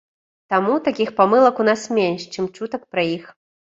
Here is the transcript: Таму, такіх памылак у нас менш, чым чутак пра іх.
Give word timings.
Таму, 0.53 0.77
такіх 0.87 1.11
памылак 1.21 1.61
у 1.65 1.65
нас 1.69 1.85
менш, 2.01 2.21
чым 2.33 2.43
чутак 2.59 2.81
пра 2.97 3.03
іх. 3.15 3.23